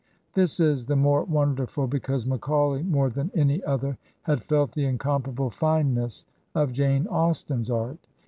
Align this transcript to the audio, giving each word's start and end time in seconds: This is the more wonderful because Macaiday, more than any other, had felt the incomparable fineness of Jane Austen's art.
This 0.33 0.59
is 0.59 0.87
the 0.87 0.95
more 0.95 1.25
wonderful 1.25 1.85
because 1.85 2.25
Macaiday, 2.25 2.83
more 2.89 3.11
than 3.11 3.29
any 3.35 3.63
other, 3.63 3.99
had 4.23 4.41
felt 4.41 4.71
the 4.71 4.85
incomparable 4.85 5.51
fineness 5.51 6.25
of 6.55 6.73
Jane 6.73 7.05
Austen's 7.05 7.69
art. 7.69 7.99